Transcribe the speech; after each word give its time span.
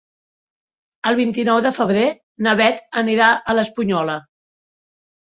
El 1.09 1.17
vint-i-nou 1.19 1.61
de 1.67 1.73
febrer 1.77 2.07
na 2.49 2.57
Bet 2.65 2.83
anirà 3.05 3.31
a 3.55 3.59
l'Espunyola. 3.61 4.21